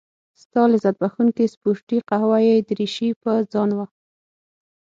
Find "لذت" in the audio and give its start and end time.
0.71-0.95